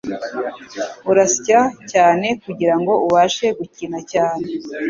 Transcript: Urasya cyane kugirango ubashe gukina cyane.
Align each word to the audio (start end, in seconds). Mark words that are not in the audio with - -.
Urasya 1.11 1.59
cyane 1.91 2.27
kugirango 2.43 2.93
ubashe 3.05 3.47
gukina 3.57 3.99
cyane. 4.11 4.45